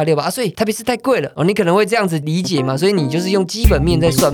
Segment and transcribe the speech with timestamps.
[0.00, 4.32] 趴六趴，所以台北市太贵了哦，你可能会这样子理解嘛，所以你就是用基本面在算。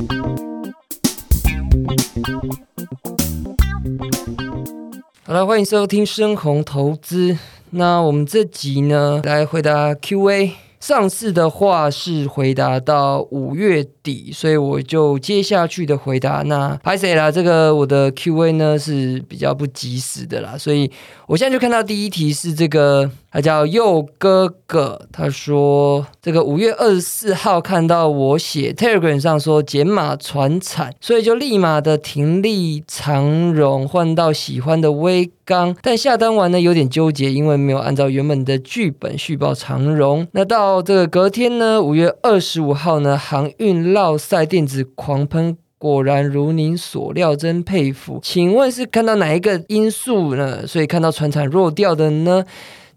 [5.25, 7.37] 好了，欢迎收听深红投资。
[7.71, 10.53] 那我们这集呢，来回答 Q&A。
[10.79, 16.43] 上次的话是回答到五月底，所以我就接下去的回答。
[16.43, 17.29] 那拍谁啦？
[17.29, 20.89] 这个我的 Q&A 呢是比较不及时的啦，所以
[21.27, 23.11] 我现在就看到第一题是这个。
[23.31, 40.27] 他叫佑哥哥，他说这个五月二十四号看到我写 Telegram 上说减码传产，所以就立马的停立长荣换到喜欢的微钢，但下单完呢有点纠结，因为没有按照原本的剧本续报长荣。
[40.33, 48.19] 那到这个隔天呢，五月二十五号呢，航运绕赛电子狂喷，果然如您所料，真佩服。
[48.23, 50.67] 请问是看到哪一个因素呢？
[50.67, 52.43] 所以看到船产弱掉的呢？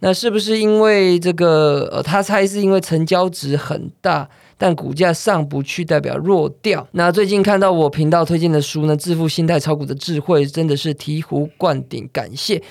[0.02, 1.90] 那是不是因为这个？
[1.92, 6.88] 呃，他猜是因为成交值很大，但股价上不去，代表弱掉。
[6.92, 12.62] 那最近看到我频道推荐的书呢，《致富心态炒股的智慧》，真的是醍醐灌顶，感谢。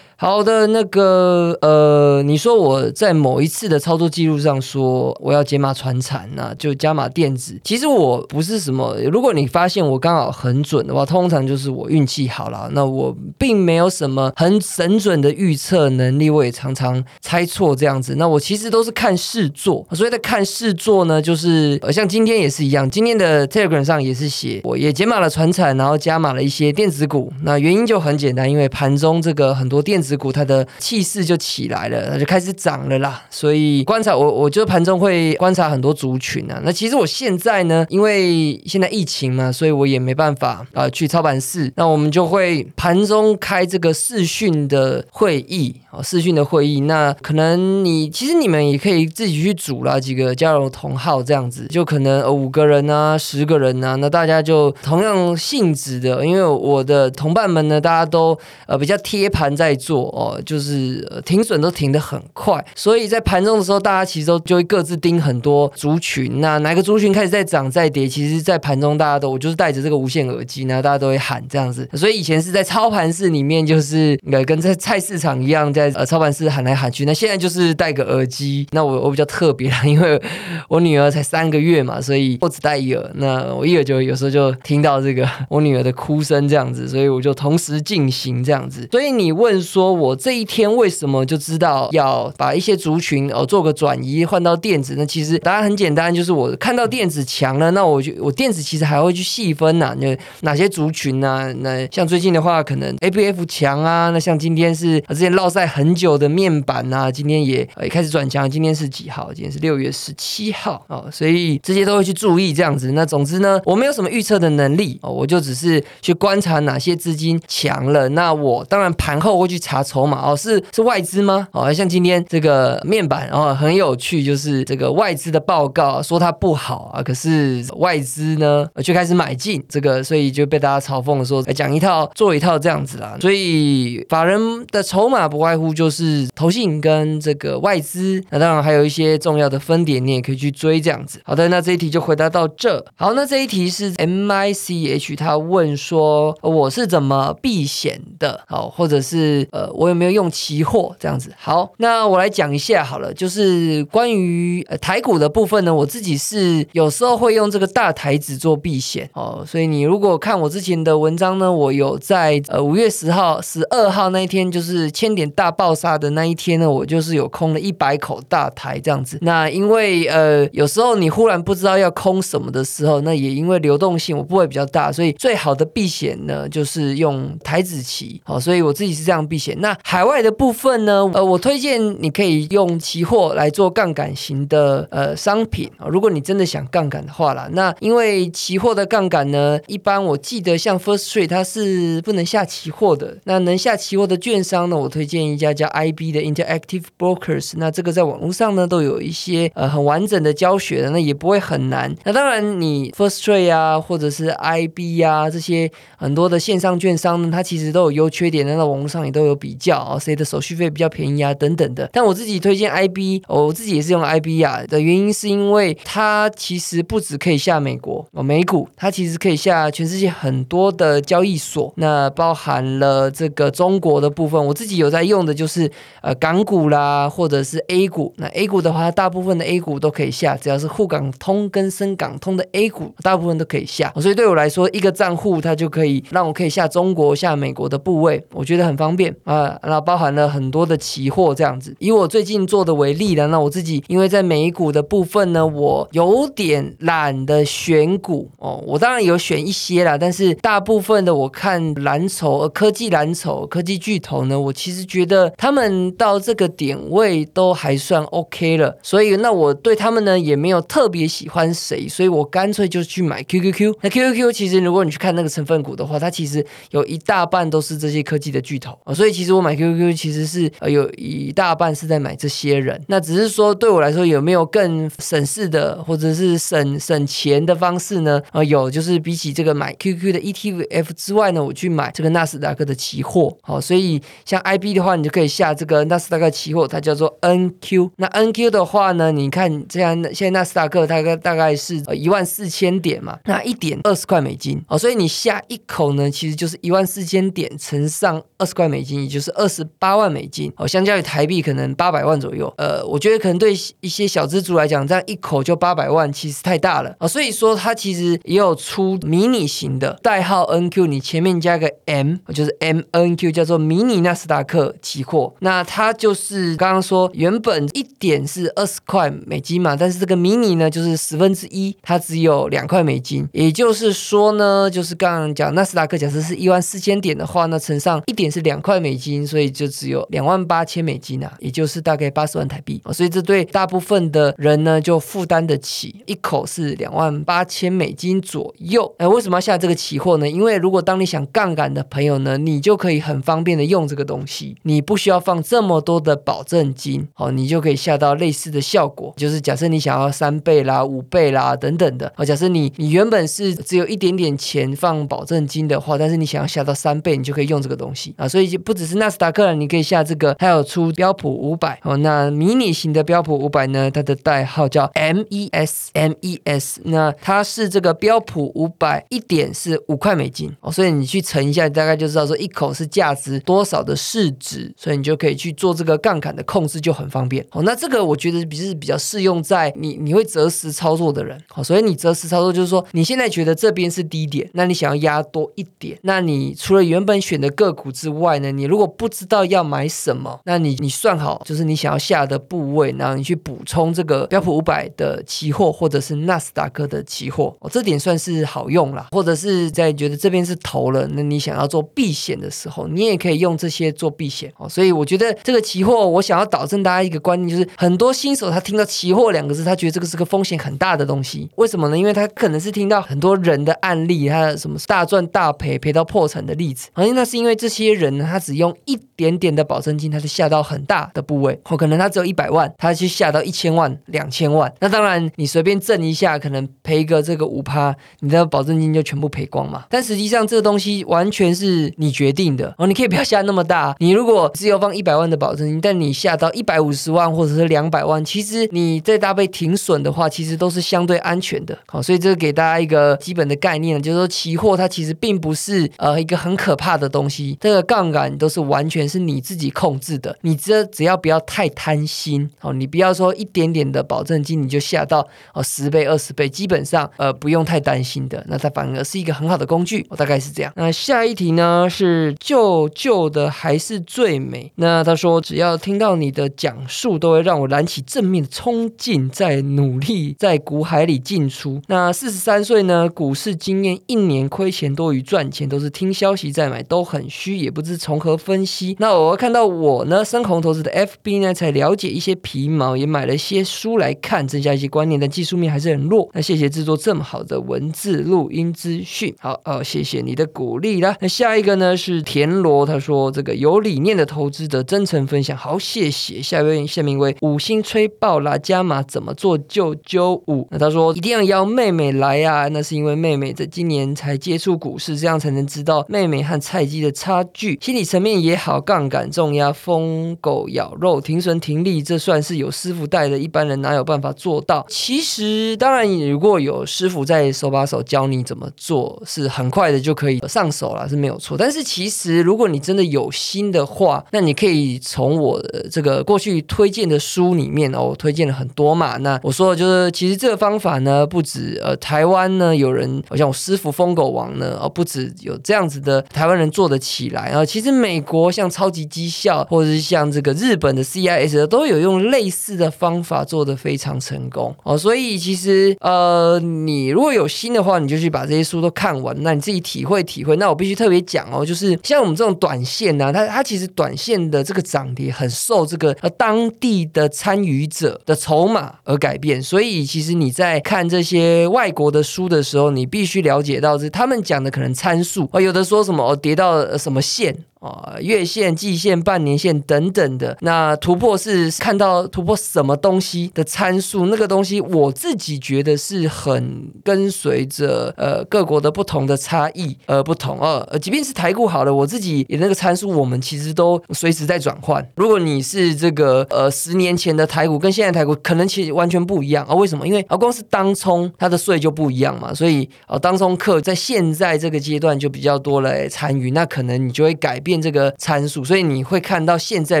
[0.20, 7.56] 好的，那个呃，你说我在某一次的操作记录上说我要解码传产，那就加码电子。
[7.62, 12.68] 其实我不是什么，如果你发现我刚好很准的话，通常就是我运气好了。
[12.72, 18.16] 那我并没有什么很神准的预测能力，我也常常猜错这样子。
[18.16, 27.32] 那我其实都是看事做，所以在看事做呢，就是呃，像今天也是一样，今天的 Telegram 上也是写我也解码了传产，然后加码了一些电子股。
[27.44, 30.07] 那原因就很简单，因为盘中这个很多电子。
[30.08, 33.22] 子股它的气势就起来了，它就开始涨了啦。
[33.28, 36.58] 所以观察我，我就盘中会观察很多族群啊。
[36.64, 41.70] 那其实我现在呢，因为现在疫情嘛，所以我也没办法啊去操盘室。
[41.76, 46.80] 那我们就会盘中开这个视讯的会议啊，视讯的会议。
[46.80, 59.97] 那可能你其实你们也可以自己去组啦，几个交流同号这样子，就可能呃五个人啊，十个人啊，那大家就同样性质的，因为我的同伴们呢，大家都呃比较贴盘在做。
[60.08, 66.40] 哦，就是停损都停得很快，所以在盘中的时候，大家其实都就会各自盯很多族群。
[66.40, 71.88] 那哪个族群开始在涨在跌，其实，在盘中大家都我就是带着这个无线耳机，呢，大家都会喊这样子。
[71.94, 77.04] 所以以前是在操盘室里面，就是呃跟在菜市场一样，在呃操盘室喊来喊去。
[77.04, 78.66] 那现在就是戴个耳机。
[78.72, 80.20] 那我我比较特别啦，因为
[80.68, 83.10] 我女儿才三个月嘛，所以我只戴一耳。
[83.14, 88.88] 那我一耳就有时候就听到这个我女儿的哭声这样子，所以我就同时进行这样子。
[88.92, 89.87] 所以你问说。
[89.92, 94.94] 我这一天为什么就知道要把一些族群哦做个转移换到电子？
[94.96, 100.06] 那其实答案很简单，就是我看到电子强了，那我就我电子其实还会去细分呐，就
[100.42, 101.52] 哪些族群呢？
[101.60, 108.48] 那像最近的话，可能 A B F 强啊，那像今天是之前落赛很久的面板啊，今天也也开始转强。
[108.48, 109.32] 今天是几号？
[109.32, 112.92] 今天是六月十七号哦，所以这些都会去注意这样子。
[112.92, 118.08] 那总之呢，我没有什么预测的能力哦，我就只是去观察哪些资金强了。
[118.10, 119.77] 那我当然盘后会去查。
[119.82, 121.48] 筹码哦，是是外资吗？
[121.52, 133.16] 哦，像今天这个面板，然后很有趣，就是这个外资的报告说它不好啊，可是外资呢却开始买进这个，所以就被大家嘲讽说讲一套做一套这样子啦。
[133.20, 134.40] 所以法人
[134.72, 141.20] 的筹码不外乎就是投信跟这个外资，那当然还有一些重要的分点，你也可以去追这样子。
[141.24, 142.84] 好的，那这一题就回答到这。
[142.96, 148.40] 好，那这一题是 M I C H，他问说我是怎么避险的？
[148.46, 149.68] 好，或者是呃。
[149.78, 151.30] 我有没有用期货这样子？
[151.38, 159.44] 好，那我来讲一下好了，就是关于台股的部分呢，我自己是有时候会用这个大台子做避险哦。
[159.46, 169.18] 所以你如果看我之前的文章呢，我有在呃五月十号、十二号那一天，就是千点大爆杀的那一天呢，我就是有空了一百口大台这样子。
[169.22, 178.20] 那因为呃有时候你忽然不知道要空什么的时候，那也因为流动性我不会比较大，所以最好的避险呢就是用台子期。
[178.24, 179.47] 好，所以我自己是这样避险。
[179.58, 181.08] 那海外的部分呢？
[181.14, 185.88] 呃，我推荐你可以用期货来做杠杆型的呃商品啊。
[185.88, 193.16] 如果你真的想杠杆的话啦，那因为期货的杠杆呢，一般我记得像 First Trade 它是不能下期货的。
[193.24, 197.54] 那能下期货的券商呢，我推荐一家叫 IB 的 Interactive Brokers。
[197.56, 201.94] 那这个在网络上呢都有一些呃很完整的教学的，那也不会很难。
[202.04, 209.37] 那当然你 First Trade 啊，或者是 IB 啊这些很多的线上券商呢，它其实都有优缺点，那在网络上也都有。
[209.38, 211.88] 比较哦，谁的手续费比较便宜啊等等的。
[211.92, 224.44] 但我自己推荐 IB，我自己也是用 IB 啊的原因是因为它其实不止可以下美国哦美股，它其实可以下全世界很多的交易所，那包含了这个中国的部分。
[224.44, 225.70] 我自己有在用的就是
[226.02, 228.12] 呃港股啦，或者是 A 股。
[228.16, 233.92] 那 A 股的话，大部分的 A 股都可以下，只要是沪港通跟深港通的 A 股，大部分都可以下。
[234.00, 239.58] 所以对我来说，一个账户它就可以让我可以下中国、下美国的部位，我觉得很方便啊。
[239.62, 241.74] 那包含了很多的期货这样子。
[241.78, 248.62] 以我最近做的为例呢，那我自己因为在美股的部分呢，我有点懒得选股哦。
[248.66, 258.76] 我当然有选一些啦，但是大部分的我看蓝筹、科技蓝筹、科技巨头呢，我其实觉得他们到这个点位都还算 OK 了。
[258.82, 263.74] 所以那我对他们呢也没有特别喜欢谁，所以我干脆就去买 QQQ。
[263.82, 268.94] 那 QQQ 其实如果你去看那个成分股的话，它其实有一大半都是这些科技的巨头啊。
[268.94, 272.80] 所以其实我买 QQ 其实是呃有一大半是在买这些人。
[272.86, 278.22] 那只是说对我来说有没有更省事的或者是省省钱的方式呢？
[278.30, 283.36] 啊，有，就是比起这个买 QQ 的 ETF 之外呢，我去买这个纳斯达克的期货。
[283.42, 287.90] 好，所以像 IB 的话，你就可以下这个纳斯达克期货，它叫做 NQ。
[287.96, 294.62] 那 NQ 的话呢，你看这样现在纳斯达克大概大概是呃一万四千点嘛，那一点二十块美金。
[294.68, 300.52] 好，所以你下一口呢，其实就是一万四千点乘上二十块美金，就是二十八万美金。
[300.56, 302.52] 好，相较于台币可能八百万左右。
[302.58, 307.08] 呃，我觉得可能对一些小资族来讲，这样一口就八百万，其实太大了啊。
[307.08, 315.34] 所以说它其实也有出迷你型的代号 NQ，你前面加个 M，就是 MNQ，叫做迷你纳斯达克期货。
[315.40, 323.28] 那它就是刚刚说原本一点是二十块美金嘛，但是这个迷你呢就是十分之一，它只有两块美金。
[323.32, 332.82] 也就是说呢，就是刚刚讲纳斯达克假设是一万四千点的话，那乘上一点是两块美金，所以就只有两万八千美金啊，也就是大概八十万台币。
[332.92, 338.92] 所以这对大部分的人呢就负担得起，一口是两万八千美金左右。
[338.98, 340.28] 哎，为什么要下这个期货呢？
[340.28, 349.14] 因为如果当你想杠杆的朋友呢，你就可以很方便的用这个东西，你不需要放这么多的保证金，哦，你就可以下到类似的效果。
[349.16, 358.26] 就是假设你想要三倍啦、五倍啦等等的，哦，假设你你原本是只有一点点钱放保证金的话，但是你想要下到三倍，你就可以用这个东西啊。
[358.26, 361.78] 所以就不只是纳斯达克，你可以下这个，还有出标普五百。
[361.82, 361.96] 哦。
[361.98, 370.50] 那迷你型的标普五百呢，它的代号叫 MES，MES，那它是这个标普五百一点是五块美金。
[370.60, 377.44] 哦，所以你去乘一下，大概就知道说一口是价值多少的市值，所以你就可以去做这个杠杆的控制，就很方便。
[377.52, 377.62] 哦。
[377.62, 399.08] 那这个我觉得比是比较适用在你你会择时操作的人，好，所以你择时操作就是说你现在觉得这边是低点，那你想要压多一点，那你除了原本选的个股之外呢，你如如果不知道要买什么，那你你算好就是你想要下的部位，然后你去补充这个标普五百的期货或者是纳斯达克的期货，哦，这点算是好用啦。
[399.10, 404.68] 或者是在觉得这边是投了，那你想要做避险的时候，你也可以用这些做避险哦。
[404.68, 411.50] 所以我觉得这个期货，我想要导正大家一个观念，就是很多新手他听到期货两个字，他觉得这个是个风险很大的东西。
[411.56, 411.98] 为什么呢？
[411.98, 416.88] 因为他可能是听到很多人的案例，他什么大赚大赔、赔到破产的例子。
[416.92, 424.72] 好像那是因为这些人呢，他只用一点点的保证金，他就下到很大的部位，或可能他只有一百万，他去下到一千万、两千万。
[424.80, 429.84] 那当然，你随便挣一下，可能赔个这个五趴，你的保证金就全部赔光嘛。
[429.88, 432.86] 但实际上，这个东西完全是你决定的哦。
[432.86, 433.94] 你可以不要下那么大。
[434.00, 441.76] 你如果只有放一百万的保证金，但你下到一百五十万或者是两百万，其实你再搭配停损的话，其实都是相对安全的。
[441.86, 447.56] 好，所以这个给大家一个基本的概念，就是说期货它其实并不是呃一个很可怕的东西。
[447.60, 450.36] 这个杠杆都是完全是你自己控制的。
[450.42, 458.44] 你这只要不要太贪心哦，你不要说一点点的保证金你就下到哦十倍二十倍，基本上呃不用太担心的。
[458.48, 460.06] 那它反而是一个很好的工具。
[460.08, 460.72] 我大概是这样。
[460.76, 464.72] 那下一题呢是旧旧的还是最美？
[464.76, 471.82] 那他说只要听到你的讲述，都会让我燃起正面的冲劲，在努力在股海里进出。
[471.88, 478.96] 那四十三岁呢，股市经验一年亏钱多于赚钱，都是听消息再买，都很虚，也不知从何分析。
[478.98, 486.28] 那我看到我呢，深红投资的 FB 呢，才了解一些皮毛，也买了一些书来看，增加一些观念，但技术面还是很弱。
[486.32, 491.16] 那谢谢制作这么好的文字录音资讯，好哦，谢谢你的鼓励啦。
[491.20, 496.40] 那下一个呢是田螺，他说这个有理念的投资者真诚分享，好谢谢。
[496.40, 500.68] 下一位下面一位五星吹爆啦，加码怎么做就九五。
[500.70, 507.76] 那他说一定要邀妹妹来啊，那是因为妹妹在今年才接触股市，这样才能知道妹妹和菜鸡的差距。
[507.82, 508.27] 心理层面。
[508.28, 514.84] 面也好，杠杆重压、疯狗咬肉、停损停利，这算是有师傅带的，一般人哪有办法做到？
[514.90, 521.56] 其实，当然，如果有师傅在手把手教你怎么做，是很快的就可以上手了，是没有错。
[521.56, 529.16] 但是，其实如果你真的有心的话，那你可以从我的这个过去推荐的书里面哦，我推荐了很多嘛。
[529.18, 537.64] 那我说的就是，其实这个方法呢，不止呃台湾呢有人，好像我师傅疯狗王呢，哦不止有这样子的台湾人做得起来啊。
[537.64, 544.98] 其实每美国像超级绩效，或者是像这个日本的 CIS 都有用类似的方法做得非常成功哦。
[544.98, 550.56] 所以其实呃，你如果有心的话，你就去把这些书都看完，那你自己体会体会。
[550.56, 559.62] 那我必须特别讲哦，就是像我们这种短线呢，它它其实短线的这个涨跌很受这个呃当地的参与者的筹码而改变。
[559.62, 567.56] 所以其实你在看这些外国的书的时候，你必须了解到是他们讲的可能参数啊，有的说什么哦跌到什么线。
[567.80, 574.26] 啊，月线、季线、半年线等等的，那突破是看到突破什么东西的参数？
[574.26, 580.86] 那个东西我自己觉得是很跟随着呃各国的不同的差异而不同哦。
[580.90, 585.06] 呃，即便是台股好了，我自己也那个参数，我们其实都随时在转换。
[585.14, 589.74] 如果你是这个呃十年前的台股跟现在台股，可能其实完全不一样啊。
[589.74, 590.04] 为什么？
[590.04, 597.67] 因为啊，光是当冲它的税就不一样嘛，所以啊，当冲客在现在这个阶段就比较多来参与，那可能你就会改变。
[597.68, 600.00] 变这个参数，所以你会看到现在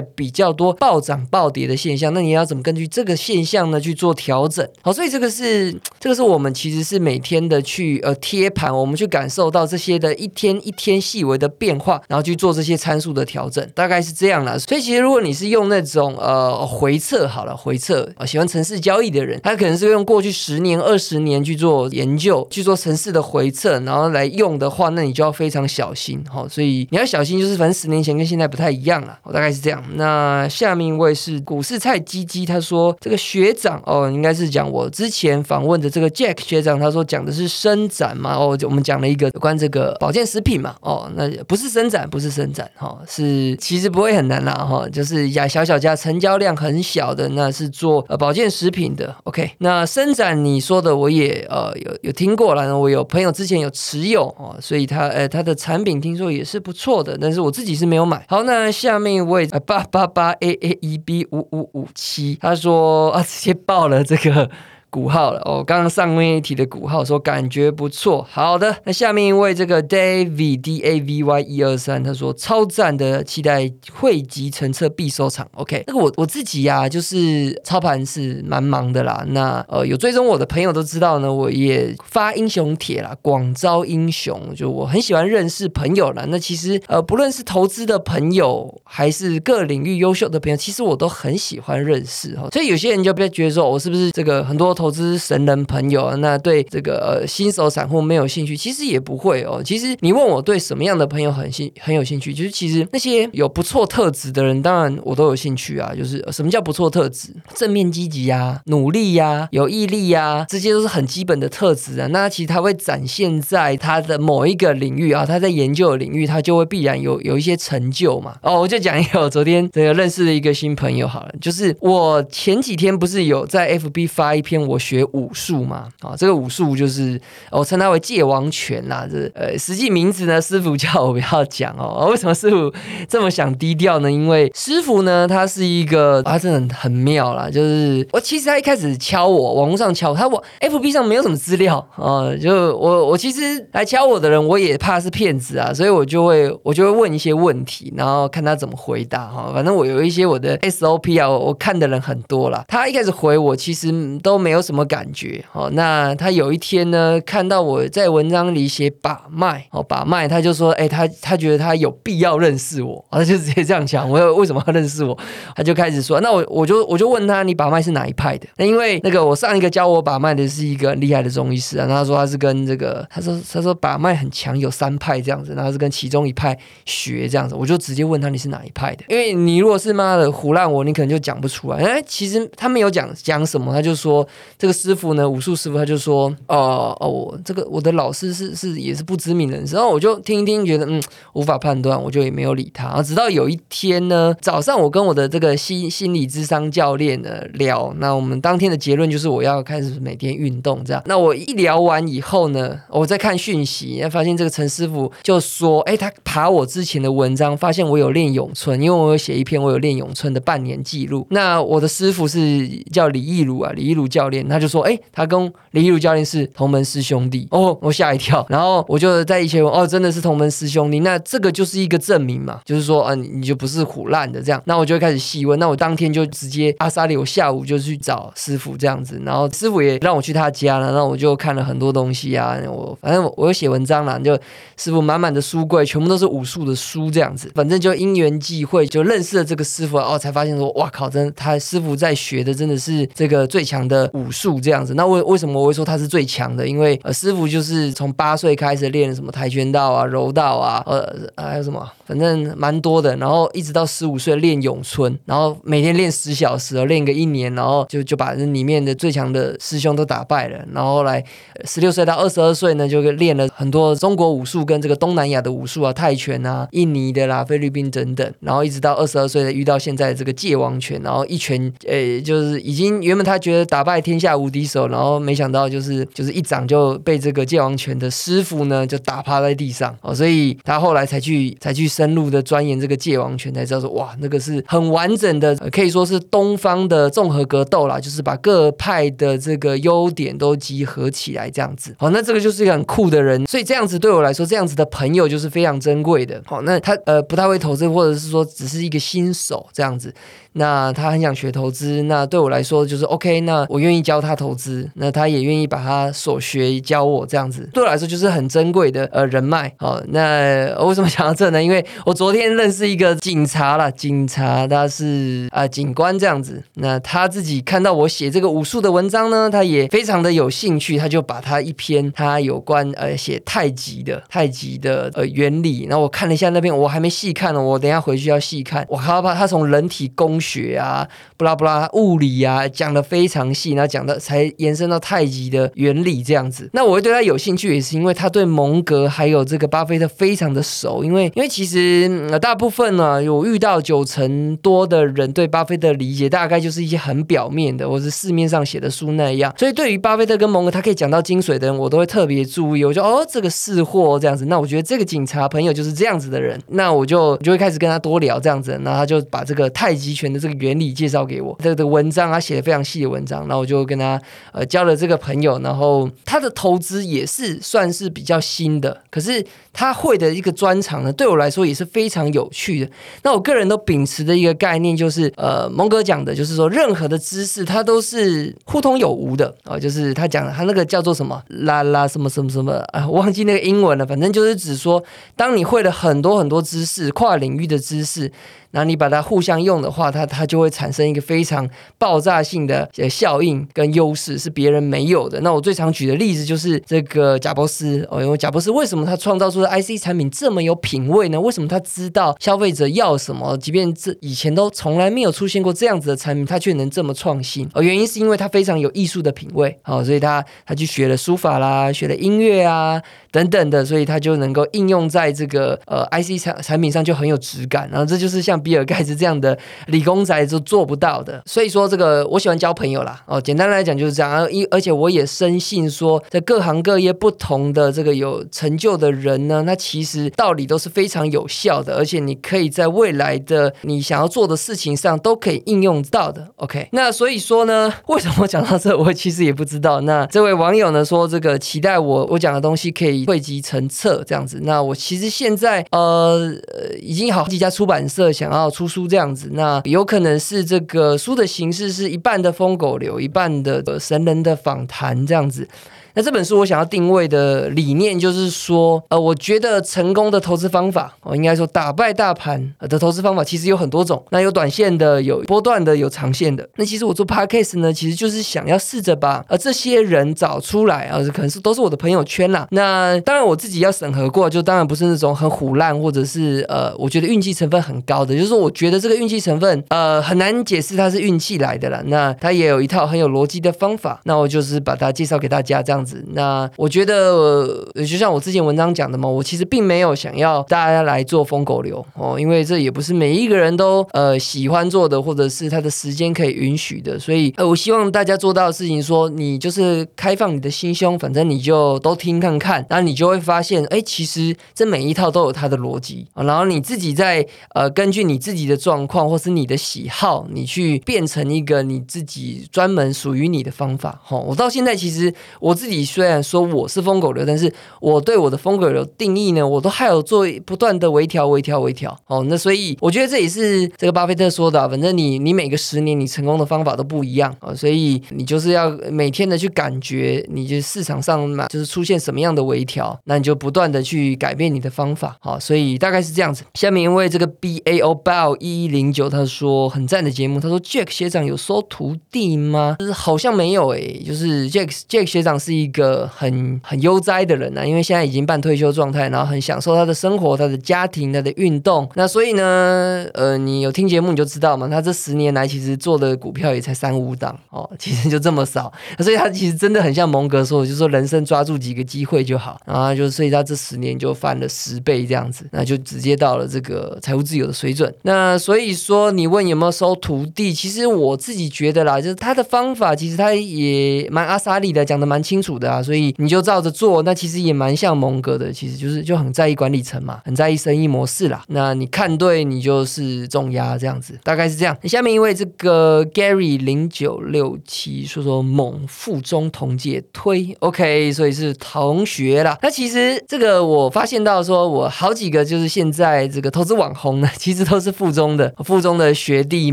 [0.00, 2.14] 比较多暴涨暴跌的现象。
[2.14, 4.66] 那你要怎么根据这个现象呢去做调整？
[4.80, 5.70] 好，所以这个是
[6.00, 14.58] 这个是我们其实是每天的去呃贴盘，我们去感受到这些的一天一天细微的变化，然后去做这些参数的调整，大概是这样了。
[14.58, 26.24] 所以其实如果你是用那种呃回测好了回测啊，喜欢城市交易的人，他可能是用过去十年二十年去做研究，去做城市的回测，然后来用的话，那你就要非常小心。
[26.32, 27.57] 好，所以你要小心就是。
[27.58, 29.82] 反正十年前跟现在不太一样了，我大概是这样。
[29.94, 49.14] 那下面一位是股市菜鸡鸡，他说这个学长哦，应该是讲我之前访问的这个 Jack 学长，他说讲的是伸展嘛，哦，我们讲了一个有关这个保健食品嘛，哦，那不是伸展，不是伸展，哈，是其实不会很难啦，哈，就是雅小小家成交量很小的，那是做呃保健食品的。
[49.24, 57.47] OK，那伸展你说的我也呃有有听过了，我有朋友之前有持有哦，所以他呃他的产品听说也是不错的，但是我。
[57.48, 58.22] 我自己是没有买。
[58.28, 64.50] 好，那下面一位八八八 A A E B 五五五七，他说啊，直接报了这个。
[64.90, 75.46] 股号了哦，刚刚上面一题的股号说感觉不错，好的，那下面一位这个 David D A V Y 一二三，他说超赞的，期待汇集成册必收藏。
[75.56, 79.22] OK，那个我我自己呀，就是操盘是蛮忙的啦。
[79.28, 86.24] 那呃，有追踪我的朋友都知道呢，我也发英雄帖啦，广招英雄，就我很喜欢认识朋友啦。
[86.28, 92.48] 那其实呃，不论是投资的朋友，还是各领域优秀的朋友，其实我都很喜欢认识哈。
[92.52, 94.77] 所以有些人就不要觉得说我是不是这个很多。
[94.78, 99.60] 投资神人朋友，那对这个新手散户没有兴趣，其实也不会哦。
[99.64, 105.92] 其实你问我对什么样的朋友很兴很有兴趣，就是其实那些有不错特质的人，当然我都有兴趣啊。
[105.98, 107.30] 就是什么叫不错特质？
[107.56, 112.06] 正面积极呀，努力呀，有毅力呀，这些都是很基本的特质啊。
[112.12, 118.36] 那其实他会展现在他的某一个领域啊，他在研究的领域，他就会必然有有一些成就嘛。
[118.42, 124.67] 哦，我就讲一个，我昨天这个认识的一个新朋友，好了，就是我前几天不是有在 FB 发一篇。
[124.68, 127.20] 我学武术嘛，啊，这个武术就是
[127.50, 129.06] 我称它为界王拳啦。
[129.10, 132.08] 这呃，实际名字呢，师傅叫我不要讲哦。
[132.10, 132.72] 为什么师傅
[133.08, 134.12] 这么想低调呢？
[134.12, 137.48] 因为师傅呢，他是一个，他真的很很妙啦。
[137.50, 142.36] 就是我其实他一开始敲我，网络上敲他，我 FB 上没有什么资料啊。
[142.36, 149.50] 就我我其实来敲我的人，我也怕是骗子啊，所以我就会我就会问一些问题，然后看他怎么回答哈。
[149.54, 152.64] 反正我有一些我的 SOP 啊，我看的人很多啦。
[152.68, 153.90] 他一开始回我，其实
[154.22, 154.57] 都没有。
[154.58, 155.42] 有什么感觉？
[155.52, 165.16] 哦，那他有一天呢，看到我在文章里写把脉，哦，把脉，他就说，哎，他他觉得他有必要认识我，他就直接这样讲，我为什么要认识我？
[165.54, 168.48] 他就开始说，那我我就我就问他，你把脉是哪一派的？
[168.56, 179.04] 那因为那个我上一个教我把脉的是一个很厉害的中医师啊，他说他是跟这个，他说他说把脉很强，有三派这样子，然后是跟其中一派学这样子，我就直接问他你是哪一派的？
[179.08, 181.78] 因为你如果是妈的胡乱我，你可能就讲不出来。
[181.78, 184.26] 哎，其实他没有讲讲什么，他就说。
[184.56, 191.02] 这个师傅呢，武术师傅他就说，哦哦，我这个我的老师是是也是不知名人士，然后我就听一听，觉得嗯
[191.32, 192.86] 无法判断，我就也没有理他。
[192.86, 201.02] 然后直到有一天呢，早上我跟我的这个心心理智商教练呢聊，那我们当天的结论就是我要开始每天运动这样。
[201.06, 211.26] 那我一聊完以后呢，我在看讯息，发现这个陈师傅就说，哎，他爬我之前的文章，发现我有练咏春，因为我有写一篇我有练咏春的半年记录。
[211.30, 217.48] 那我的师傅是叫李义儒啊，李义儒教练，他就说，哎，他跟李义儒教练是同门师兄弟。
[217.50, 224.60] 哦，我吓一跳，然后我就在一起，哦，真的是同门师兄弟，那这个就是一个证明嘛，就是说，嗯，你就不是虎烂的这样。
[224.66, 234.38] 那我就开始细问，那我当天就直接阿萨里，我下午就去找师傅这样子，然后师傅也让我去他家了，那我就看了很多东西啊，我反正我有写文章啦，就
[234.76, 244.92] 师傅满满的书柜，全部都是武术的书这样子，反正就因缘际会就认识了这个师傅，哦，才发现说，哇靠，真他师傅在学的真的是这个最强的武武术这样子。
[244.92, 246.66] 那为为什么我会说他是最强的？
[246.68, 253.14] 因为呃，师傅就是从八岁开始练什么跆拳道啊、柔道啊，呃，还有什么，反正蛮多的。
[253.16, 260.64] 然后一直到十五岁练咏春，然后每天练十小时，练个一年，然后就就把里面的最强的师兄都打败了。
[260.72, 261.22] 然后来
[261.64, 268.32] 十六岁到二十二岁呢，就练了很多中国武术跟这个东南亚的武术啊，泰拳啊、印尼的啦、菲律宾等等。
[268.40, 291.92] 然后一直到二十二岁遇到现在这个界王拳，然后一拳，诶，就是已经原本他觉得打败天下无敌手，然后没想到就是就是一掌就被这个界王拳的师傅呢就打趴在地上哦，所以他后来才去才去深入的钻研这个界王拳，才知道说哇，那个是很完整的，可以说是东方的综合格斗啦，就是把各派的这个优点都集合起来这样子。
[291.98, 296.40] 好，那这个就是一个很酷的人，所以这样子对我来说，这样子的朋友就是非常珍贵的。
[296.46, 300.14] 好，那他呃不太会投资，或者是说只是一个新手这样子。
[300.52, 309.72] 那他很想学投资，那对我来说就是 OK，那我愿意教他投资，那他也愿意把他所学教我，这样子对我来说就是很珍贵的呃人脉。
[309.78, 311.62] 好，那为什么想到这呢？
[311.62, 328.86] 因为我昨天认识一个警察了，警察他是啊警官这样子，那他自己看到我写这个武术的文章呢，他也非常的有兴趣，他就把他一篇他有关呃写太极的太极的呃原理，然后我看了一下那篇，我还没细看呢，我等下回去要细看。
[328.88, 330.38] 我害怕他从人体工。
[330.40, 336.70] 学啊，不拉不拉，物理啊，讲的非常细，然后讲的才延伸到太极的原理这样子。
[336.72, 341.04] 那我会对他有兴趣，也是因为他对蒙格还有这个巴菲特非常的熟。
[341.04, 349.54] 因为因为其实其实大部分呢，有遇到九成多的人对巴菲特理解，大概就是一些很表面的，或是市面上写的书那样。
[349.56, 352.84] 所以对于巴菲特跟蒙格，他可以讲到精髓的人，我都会特别注意。
[352.84, 354.46] 我就哦，这个是货这样子。
[354.46, 358.72] 那我觉得这个警察朋友就是这样子的人，那我就就会开始跟他多聊这样子。
[358.84, 360.28] 然后他就把这个太极拳。
[360.28, 364.20] 的这个原理介绍给我，这个文章他写的非常细的文章，然后我就跟他
[364.52, 372.90] 呃交了这个朋友，然后他的投资也是算是比较新的，可是他会的一个专长呢，对我来说也是非常有趣的。
[373.22, 385.02] 那我个人都秉持的一个概念就是，呃，蒙哥讲的就是说，任何的知识它都是互通有无的啊，就是他讲的他那个叫做什么啦啦什么什么什么啊，忘记那个英文了，反正就是指说，
[385.36, 388.32] 当你会了很多很多知识，跨领域的知识。
[388.72, 395.40] 那你把它互相用的话，它它就会产生一个非常爆炸性的效应跟优势，是别人没有的。
[395.40, 401.40] 那我最常举的例子就是这个贾博士哦，因为贾博士为什么他创造出的 IC 产品这么有品味呢？
[401.40, 403.56] 为什么他知道消费者要什么？
[403.56, 407.68] 即便这以前都从来没有出现过这样子的产品，他却能这么创新？
[407.72, 413.02] 哦，原因是因为他非常有艺术的品味，好，所以他他去学了书法啦，学了音乐啊。
[413.30, 417.88] 等等的，所以它就能够应用在这个呃 IC 产产品上，就很有质感。
[417.90, 421.42] 然后这就是像比尔盖茨这样的理工仔就做不到的。
[421.44, 424.50] 所以说这个我喜欢交朋友啦，哦，简单来讲就是这样。
[424.50, 436.48] 一而且我也深信说，在各行各业不同的这个有成就的人呢，那其实道理都是非常有效的，而且你可以在未来的你想要做的事情上都可以应用到的。
[436.56, 440.00] OK，那所以说呢，为什么讲到这，我其实也不知道。
[440.02, 443.17] 那这位网友呢说，这个期待我我讲的东西可以。
[443.26, 446.52] 汇集成册这样子，那我其实现在呃
[447.00, 455.68] 已经好几家出版社想要出书这样子，那有可能是这个书的形式是一半的疯狗流，一半的神人的访谈这样子。
[456.14, 464.20] 那这本书我想要定位的理念就是说，呃，我觉得成功的投资方法，我应该说打败大盘的投资方法其实有很多种。
[464.30, 466.68] 那有短线的，有波段的，有长线的。
[466.74, 472.66] 那其实我做 podcast 呢，其实就是想要试着把呃这些人找出来啊，可能是都是我的朋友圈啦。
[472.72, 482.02] 那当然我自己要审核过，就当然不是那种很虎烂或者是呃，我觉得运气成分很高的，就是我觉得这个运气成分，呃，很难解释它是运气来的了。
[482.06, 486.24] 那它也有一套很有逻辑的方法，那我就是把它介绍给大家这样子。
[486.32, 497.18] 那我觉得，就像我之前文章讲的嘛，我其实并没有想要大家来做疯狗流哦，因为这也不是每一个人都呃喜欢做的，或者是他的时间可以允许的。
[497.18, 506.26] 所以，呃，我希望大家做到的事情，说你就是开放你的心胸，反正你就都听看看，然后你就会发现，哎，其实这每一套都有它的逻辑。
[506.34, 514.20] 然后你自己在呃根据你自己的状况或是你的喜好，你去变成一个你自己专门属于你的方法。
[514.24, 522.18] 哈，我到现在其实我自己虽然说我是疯狗流，但是我对我的疯狗流定义呢，我都还有做不断的微调、微调、微调。
[522.26, 535.36] 哦，那所以我觉得这也是这个巴菲特说的，反正你你每个十年你成功的方法都不一样啊，所以你就是要每天的去感觉，你就市场上嘛，就是出现什么样的微调，那你就不断的去改变你的方法。
[535.40, 536.64] 好，所以大概是这样子。
[536.74, 542.96] 下面因为这个 B A O BAO 一一零九他说很赞的节目，他说 Jack 学长有收徒弟吗？
[542.98, 552.08] 就是好像没有诶，就是 Jack Jack 学长是一个很很悠哉的人啊，因为现在已经半退休状态，然后很享受他的生活、他的家庭、他的运动。
[552.14, 558.90] 那所以呢，呃，你有听节目你就知道嘛，他这十年来其实做的股票也才三五档哦，其实就这么少。
[559.18, 562.77] 所以他其实真的很像蒙格说的，就说人生抓住几个机会就好。
[562.84, 568.12] 然后就所以他这十年就翻了十倍这样子，那就直接到了这个财务自由的水准。
[568.22, 576.02] 那所以说你问有没有收徒弟，其实我自己觉得啦，就是他的方法其实他也蛮阿萨利的，讲的蛮清楚的啊。
[576.02, 581.62] 所以你就照着做，那其实也蛮像蒙哥的，其实就是就很在意管理层嘛，很在意生意模式啦。
[581.68, 584.96] 那你看对，你就是重压这样子，大概是这样。
[585.04, 592.67] 下面一位这个 Gary 零九六七说说猛附中同届推，OK，所以是同学啦。
[592.82, 599.92] 那其实这个我发现到说，我好几个就是现在这个投资网红呢，其实都是附中的，附中的学弟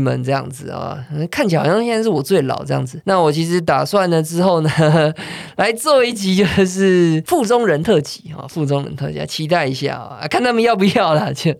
[0.00, 0.98] 们这样子啊，
[1.30, 3.00] 看起来好像现在是我最老这样子。
[3.04, 4.70] 那我其实打算呢之后呢，
[5.56, 11.30] 来做一集就是附中人特辑啊，附中人特辑，期待一下啊，看他们要不要啦。
[11.32, 11.54] 就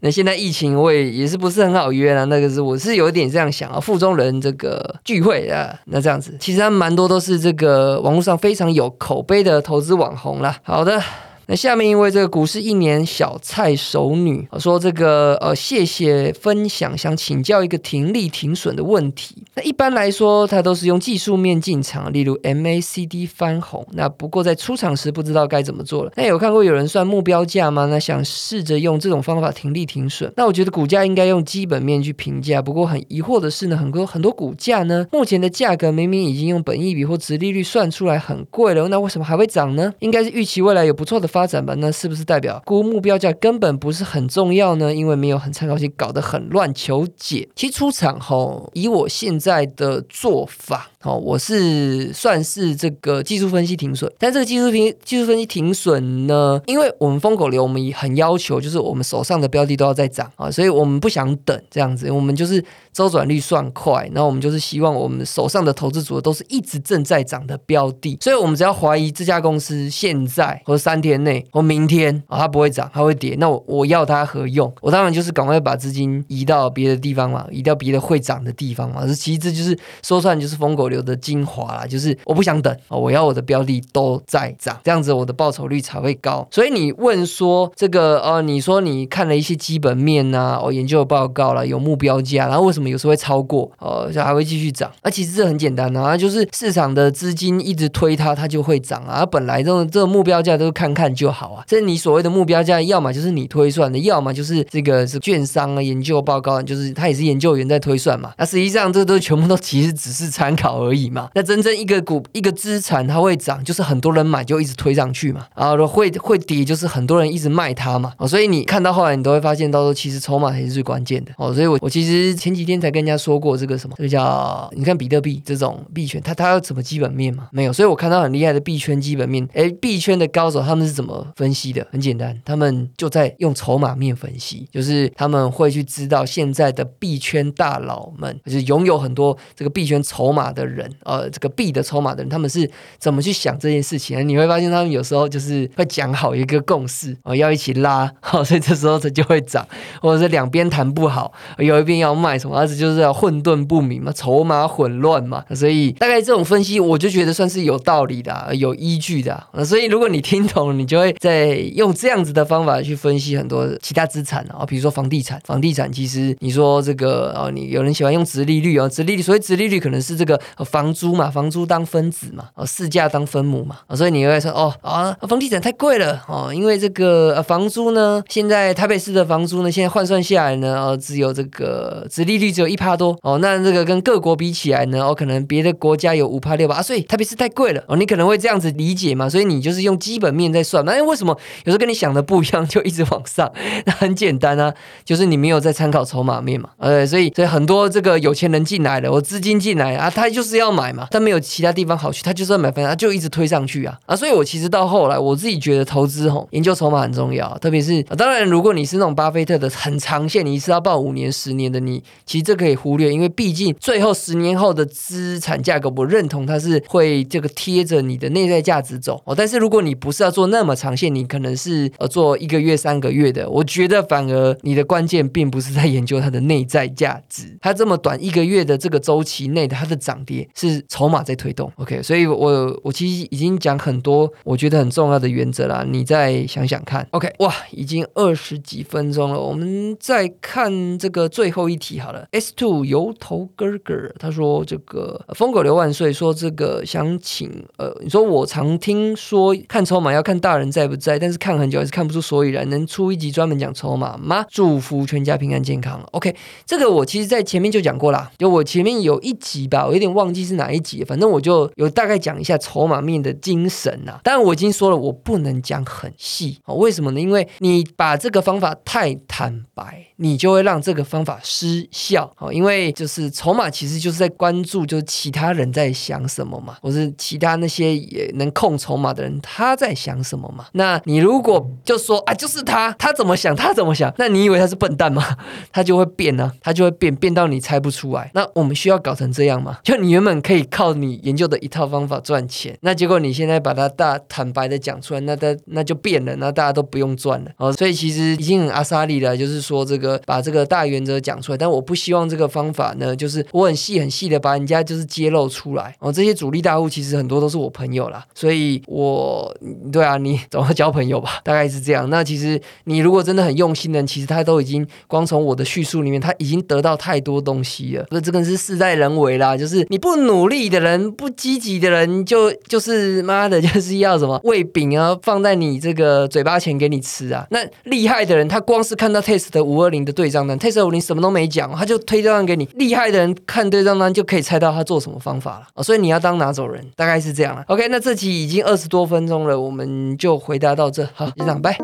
[0.00, 10.56] 那现在疫情我也也是不是很好约了，那个是我是有点这样想啊，附中人这个聚会啊，那这样子，其实他们蛮多都是这个网络上非常有口碑的投资网红啦。
[10.62, 11.02] 好的。
[11.48, 19.36] 那下面一位这个股市一年小菜熟女说这个呃谢谢分享，想请教一个停利停损的问题。
[19.54, 23.86] 那一般来说，它都是用技术面进场，例如 MACD 翻红。
[23.92, 26.10] 那不过在出场时不知道该怎么做了。
[26.16, 27.86] 那有看过有人算目标价吗？
[27.86, 30.32] 那想试着用这种方法停利停损。
[30.36, 32.60] 那我觉得股价应该用基本面去评价。
[32.60, 39.94] 不过很疑惑的是呢，很多很多股价呢，目前的价格明明已经用本益比或值利率算出来很贵了，那为什么还会涨呢？
[40.00, 41.30] 应该是预期未来有不错的。
[41.36, 44.94] 发展吧，那是不是代表估目标价根本不是很重要呢？
[44.94, 47.46] 因为没有很参考性，搞得很乱，求解。
[47.54, 50.90] 其实出场后，以我现在的做法。
[51.06, 62.64] 哦，我是算是这个技术分析停损，但这个技术分技术分析停损呢，因为我们风口流，我们也很要求，就是我们手上的标的都要在涨啊，所以我们不想等这样子，我们就是
[62.96, 74.74] 周转率算快，然后我们就是希望我们手上的投资组合都是一直正在涨的标的，所以我们只要怀疑这家公司现在或三天内或明天啊它不会涨，它会跌，那我我要它何用？
[74.80, 80.96] 我当然就是赶快把资金移到别的地方嘛，移到别的会涨的地方嘛，其实这就是说出来就是风口流。
[81.06, 86.48] 的精华啦，就是我不想等哦，我要我的标的都在涨，这样子我的报酬率才会高。
[86.50, 94.90] 所以你问说这个呃，你说你看了一些基本面呐，哦，研究报告了，有目标价，然后为什么有时候会超过，哦，就还会继续涨？
[95.02, 99.26] 那其实这很简单啊，就是市场的资金一直推它，它就会涨啊。
[99.26, 101.64] 本来这种这个目标价都看看就好啊。
[101.66, 108.32] 这你所谓的目标价，要么就是你推算的，要么就是这个是券商啊研究报告，就是他也是研究员在推算嘛。
[108.38, 110.76] 那实际上这都全部都其实只是参考。
[110.76, 127.48] 而已嘛，那真正一个股一个资产它会涨，就是很多人买就一直推上去嘛，啊，会会跌就是很多人一直卖它嘛，哦，所以你看到后来你都会发现，到时候其实筹码才是最关键的哦，所以我我其实前几天才跟人家说过这个什么，这个叫你看比特币这种币圈，它它有什么基本面吗？
[127.52, 131.86] 没有，所以我看到很厉害的币圈基本面，哎，币圈的高手他们是怎么分析的？
[131.90, 140.66] 很简单，他们就在用筹码面分析，就是他们会去知道现在的币圈大佬们，就是拥有很多这个币圈筹码的。
[140.66, 144.28] 人，呃，这个币的筹码的人，他们是怎么去想这件事情？
[144.28, 149.64] 你会发现，他们有时候就是会讲好一个共识，哦，要一起拉，好，所以这时候它就会涨，
[150.02, 159.44] 或者是两边谈不好，有一边要卖什么，就是要混沌不明嘛，筹码混乱嘛，所以大概这种分析，我就觉得算是有道理的，有依据的。
[159.64, 193.50] 所以如果你听懂了，你就会在用这样子的方法去分析很多其他资产啊，比如说房地产，房地产其实你说这个哦，你有人喜欢用直利率啊，直利率，所以直利率可能是这个房租嘛，房租当分子嘛，哦，市价当分母嘛，所以你会说哦啊，房地产太贵了哦，因为这个房租呢，现在台北市的房租呢，现在换算下来呢，哦，只有这个直利率只有一趴多哦，那这个跟各国比起来呢，哦，可能别的国家有五趴六趴，所以特别是太贵了哦，你可能会这样子理解嘛，所以你就是用基本面在算，那为什么有时候跟你想的不一样，就一直往上？
[193.86, 194.72] 那很简单啊，
[195.04, 212.02] 就是你没有在参考筹码面嘛，呃，所以所以很多这个有钱人进来了，我资金进来啊，他就是要买嘛，他没有其他地方好去，他就是要买房，他就一直推上去啊啊，所以我其实到后来我自己觉得投资吼，研究筹码很重要，特别是当然如果你是那种巴菲特的很长线，你一次要报五年、十年的，你
[212.42, 219.34] 这可以忽略，因为毕竟最后十年后的资产价格，我认同它是会这个贴着你的内在价值走哦。
[219.34, 231.70] 但是如果你不是要做那么长线，你可能是呃做一个月、三个月的，我觉得反而你的关键并不是在研究它的内在价值，它这么短一个月的这个周期内的它的涨跌是筹码在推动。
[231.76, 237.06] OK，所以我我其实已经讲很多我觉得很重要的原则啦，你再想想看。
[237.10, 242.25] OK，哇，已经二十几分钟了，我们再看这个最后一题好了。
[242.32, 254.44] S two 油头哥哥他说这个疯狗刘万岁说这个想请呃，你说我常听说看筹码要看大人在不在，但是看很久还是看不出所以然，能出一集专门讲筹码吗？
[254.50, 256.02] 祝福全家平安健康。
[256.12, 256.34] OK，
[256.64, 264.20] 这个我其实在前面就讲过啦，就我前面有一集吧，我有点忘记是哪一集，反正我就有大概讲一下筹码面的精神呐。
[264.22, 267.20] 当然我已经说了，我不能讲很细哦，为什么呢？
[267.20, 272.52] 因为你把这个方法太坦白，你就会让这个方法失效哦。
[272.52, 280.66] 因为就是筹码其实就是在关注，就是其他人在想什么嘛，或是其他那些也能控筹码的人他在想什么嘛。
[280.72, 285.36] 那你如果就说啊，就是他，他怎么想，他怎么想，那你以为他是笨蛋吗？
[285.72, 288.30] 他就会变呢，他就会变，变到你猜不出来。
[288.34, 289.78] 那我们需要搞成这样吗？
[289.82, 297.72] 就你原本可以靠你研究的一套方法赚钱，那结果你现在把它大坦白的讲出来，那他那就变了，那大家都不用赚了哦。
[297.72, 306.12] 所以其实已经很阿莎利了，就是说这个把这个大原则讲出来，但我不希望这个方法呢，就是我很细很细的把人家就是揭露出来哦。
[306.12, 309.54] 这些主力大户其实很多都是我朋友啦，所以我
[309.90, 312.08] 对啊，你 总要交朋友吧，大概是这样。
[312.10, 318.04] 那其实你如果真的很用心的，其实他都已经光从我的叙述里面，他已经得到太多东西了。
[318.10, 327.46] 不，这个是事在人为啦，就是你不努力的人，不积极的人，就就是妈的，就是要什么喂饼啊，放在你这个嘴巴前给你吃啊。
[327.50, 332.64] 那厉害的人，他光是看到 Test 的五二零你的对账单，Tesla 五零什么都没讲，他就推对账给你。
[332.74, 335.82] 厉害的人看对账单就可以猜到他做什么方法了哦。
[335.82, 337.64] 所以你要当拿走人，大概是这样了。
[337.68, 341.08] OK，那这期已经二十多分钟了，我们就回答到这。
[341.14, 341.78] 好，局长，拜。